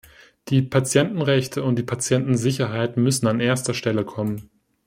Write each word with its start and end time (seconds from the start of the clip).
Die 0.47 0.63
Patientenrechte 0.63 1.63
und 1.63 1.75
die 1.77 1.83
Patientensicherheit 1.83 2.97
müssen 2.97 3.27
an 3.27 3.39
erster 3.39 3.75
Stelle 3.75 4.03
kommen. 4.03 4.49